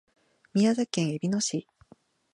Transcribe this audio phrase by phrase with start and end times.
[0.55, 1.67] 宮崎県えびの市